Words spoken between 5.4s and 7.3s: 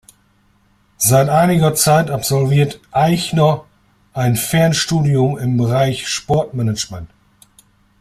Bereich Sportmanagement.